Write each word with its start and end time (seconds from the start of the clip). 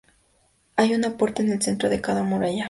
Hay 0.77 0.95
una 0.95 1.15
puerta 1.15 1.43
en 1.43 1.51
el 1.51 1.61
centro 1.61 1.87
de 1.87 2.01
cada 2.01 2.23
muralla. 2.23 2.59